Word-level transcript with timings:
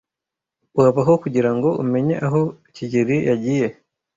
Wabaho 0.79 1.13
kugirango 1.23 1.69
umenye 1.83 2.15
aho 2.27 2.41
kigeli 2.75 3.17
yagiye? 3.29 3.67